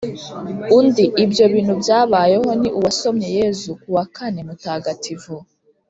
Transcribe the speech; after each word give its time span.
undi 0.77 1.05
ibyo 1.23 1.45
bintu 1.53 1.73
byabayeho 1.81 2.49
ni 2.61 2.69
uwasomye 2.77 3.27
yezu 3.37 3.69
ku 3.81 3.87
wa 3.95 4.05
kane 4.15 4.39
mutagatifu 4.47 5.33